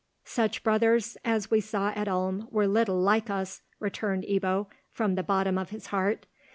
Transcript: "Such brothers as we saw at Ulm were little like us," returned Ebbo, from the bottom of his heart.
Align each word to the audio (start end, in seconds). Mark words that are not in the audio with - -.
"Such 0.25 0.63
brothers 0.63 1.15
as 1.23 1.51
we 1.51 1.61
saw 1.61 1.89
at 1.89 2.07
Ulm 2.07 2.47
were 2.49 2.65
little 2.65 2.99
like 2.99 3.29
us," 3.29 3.61
returned 3.79 4.23
Ebbo, 4.23 4.65
from 4.89 5.13
the 5.13 5.21
bottom 5.21 5.59
of 5.59 5.69
his 5.69 5.85
heart. 5.93 6.25